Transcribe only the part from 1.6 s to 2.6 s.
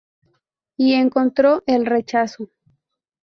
el rechazo.